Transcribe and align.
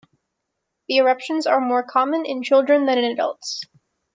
The 0.87 0.97
eruptions 0.97 1.45
are 1.45 1.61
more 1.61 1.83
common 1.83 2.25
in 2.25 2.41
children 2.41 2.87
than 2.87 2.97
in 2.97 3.03
adults. 3.11 3.61